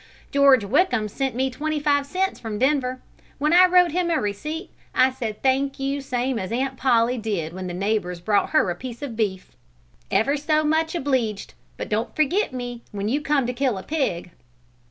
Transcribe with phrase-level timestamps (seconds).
[0.31, 3.03] "George Wickham sent me twenty five cents from Denver.
[3.37, 7.53] When I wrote him a receipt, I said thank you same as Aunt Polly did
[7.53, 9.55] when the neighbours brought her a piece of beef:
[10.09, 14.31] 'Ever so much obleeged, but don't forget me when you come to kill a pig.'